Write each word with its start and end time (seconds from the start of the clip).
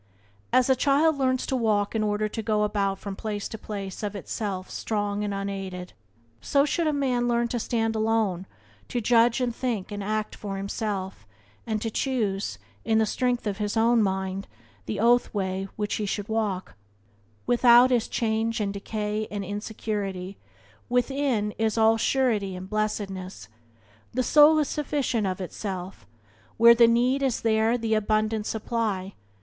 As 0.51 0.67
a 0.67 0.75
child 0.75 1.19
learns 1.19 1.45
to 1.45 1.55
walk 1.55 1.93
in 1.93 2.01
order 2.03 2.27
to 2.27 2.41
go 2.41 2.63
about 2.63 2.97
from 2.97 3.15
place 3.15 3.47
to 3.49 3.57
place 3.59 4.01
of 4.01 4.15
itself 4.15 4.67
strong 4.67 5.23
and 5.23 5.31
unaided, 5.31 5.93
so 6.41 6.65
should 6.65 6.87
a 6.87 6.91
man 6.91 7.27
learn 7.27 7.47
to 7.49 7.59
stand 7.59 7.95
alone, 7.95 8.47
to 8.87 8.99
judge 8.99 9.39
and 9.39 9.53
think 9.55 9.91
and 9.91 10.03
act 10.03 10.33
for 10.35 10.57
himself, 10.57 11.27
and 11.67 11.83
to 11.83 11.91
choose, 11.91 12.57
in 12.83 12.97
the 12.97 13.05
strength 13.05 13.45
of 13.45 13.59
his 13.59 13.77
own 13.77 14.01
mind, 14.01 14.47
the 14.87 14.99
oath 14.99 15.31
way 15.35 15.67
which 15.75 15.93
he 15.97 16.07
shall 16.07 16.25
walk. 16.27 16.73
Byways 16.73 16.73
to 16.73 17.45
Blessedness 17.45 17.61
by 17.61 17.61
James 17.61 17.69
Allen 17.69 17.91
61 17.91 17.91
Without 17.91 17.91
is 17.91 18.07
change 18.07 18.59
and 18.59 18.73
decay 18.73 19.27
and 19.29 19.45
insecurity, 19.45 20.37
within 20.89 21.51
is 21.59 21.77
all 21.77 21.97
surety 21.97 22.55
and 22.55 22.67
blessedness. 22.67 23.49
The 24.15 24.23
soul 24.23 24.57
is 24.57 24.67
sufficient 24.67 25.27
of 25.27 25.39
itself. 25.39 26.07
Where 26.57 26.73
the 26.73 26.87
need 26.87 27.21
is 27.21 27.41
there 27.41 27.73
is 27.73 27.81
the 27.81 27.93
abundant 27.93 28.47
supply. 28.47 29.13